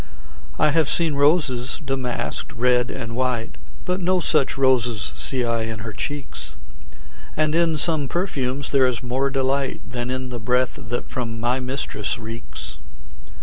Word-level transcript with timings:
I 0.57 0.71
have 0.71 0.89
seen 0.89 1.13
roses 1.13 1.79
damask'd, 1.85 2.53
red 2.53 2.89
and 2.89 3.15
white, 3.15 3.57
But 3.85 4.01
no 4.01 4.19
such 4.19 4.57
roses 4.57 5.11
see 5.13 5.43
I 5.45 5.61
in 5.61 5.81
her 5.81 5.93
cheeks; 5.93 6.55
And 7.37 7.53
in 7.53 7.77
some 7.77 8.07
perfumes 8.07 8.65
is 8.65 8.71
there 8.71 8.91
more 9.03 9.29
delight 9.29 9.81
Than 9.87 10.09
in 10.09 10.29
the 10.29 10.39
breath 10.39 10.79
that 10.87 11.11
from 11.11 11.39
my 11.39 11.59
mistress 11.59 12.17
reeks. 12.17 12.79